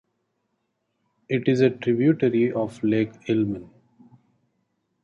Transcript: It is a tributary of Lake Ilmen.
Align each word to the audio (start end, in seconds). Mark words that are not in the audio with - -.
It 1.29 1.47
is 1.47 1.61
a 1.61 1.69
tributary 1.69 2.51
of 2.51 2.83
Lake 2.83 3.11
Ilmen. 3.27 3.69